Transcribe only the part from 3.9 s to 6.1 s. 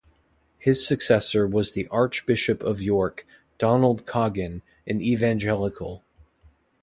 Coggan, an evangelical.